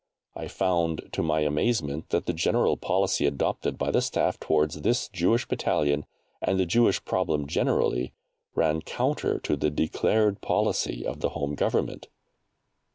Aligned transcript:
I 0.35 0.47
found, 0.47 1.09
to 1.11 1.21
my 1.21 1.41
amazement, 1.41 2.09
that 2.09 2.25
the 2.25 2.75
policy 2.81 3.27
adopted 3.27 3.77
by 3.77 3.91
the 3.91 4.01
Staff 4.01 4.39
towards 4.39 4.81
this 4.81 5.07
Jewish 5.09 5.47
Battalion, 5.47 6.07
and 6.41 6.59
the 6.59 6.65
Jewish 6.65 7.05
problem 7.05 7.45
generally, 7.45 8.11
ran 8.55 8.81
counter 8.81 9.37
to 9.41 9.55
the 9.55 9.69
declared 9.69 10.41
policy 10.41 11.05
of 11.05 11.19
the 11.19 11.29
Home 11.37 11.53
Government. 11.53 12.07